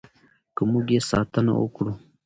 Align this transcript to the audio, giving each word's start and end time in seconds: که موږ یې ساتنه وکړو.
که 0.55 0.61
موږ 0.71 0.85
یې 0.95 1.01
ساتنه 1.11 1.51
وکړو. 1.57 1.93